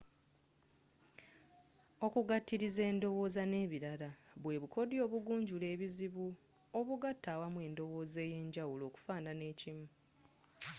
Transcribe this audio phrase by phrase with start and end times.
[2.05, 4.09] okugatiliza endowooza nebilala
[4.41, 6.25] bwe bukodyo obugunjula ebizibu
[6.79, 9.85] obugaata awamu endowooza eyenjawulo okufuuna ekimu